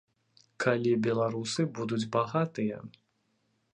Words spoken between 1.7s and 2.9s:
будуць багатыя?